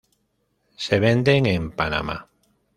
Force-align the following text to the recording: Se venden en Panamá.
Se 0.83 0.99
venden 0.99 1.45
en 1.45 1.63
Panamá. 1.79 2.27